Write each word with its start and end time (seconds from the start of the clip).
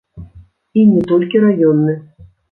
І 0.79 0.85
не 0.93 1.03
толькі 1.11 1.41
раённы. 1.43 1.93